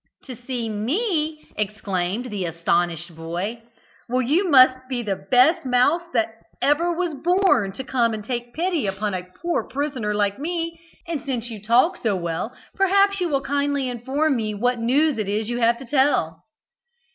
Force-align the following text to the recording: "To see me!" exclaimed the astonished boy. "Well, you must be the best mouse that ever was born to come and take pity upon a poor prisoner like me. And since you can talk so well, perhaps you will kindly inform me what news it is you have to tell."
"To 0.23 0.35
see 0.35 0.67
me!" 0.67 1.47
exclaimed 1.55 2.31
the 2.31 2.45
astonished 2.45 3.15
boy. 3.15 3.61
"Well, 4.09 4.23
you 4.23 4.49
must 4.49 4.75
be 4.89 5.03
the 5.03 5.15
best 5.29 5.63
mouse 5.63 6.01
that 6.13 6.39
ever 6.59 6.91
was 6.91 7.13
born 7.13 7.71
to 7.73 7.83
come 7.83 8.15
and 8.15 8.25
take 8.25 8.55
pity 8.55 8.87
upon 8.87 9.13
a 9.13 9.25
poor 9.43 9.63
prisoner 9.69 10.15
like 10.15 10.39
me. 10.39 10.81
And 11.07 11.23
since 11.23 11.51
you 11.51 11.59
can 11.59 11.67
talk 11.67 11.97
so 11.97 12.15
well, 12.15 12.51
perhaps 12.73 13.21
you 13.21 13.29
will 13.29 13.41
kindly 13.41 13.87
inform 13.89 14.35
me 14.37 14.55
what 14.55 14.79
news 14.79 15.19
it 15.19 15.29
is 15.29 15.49
you 15.51 15.59
have 15.59 15.77
to 15.77 15.85
tell." 15.85 16.45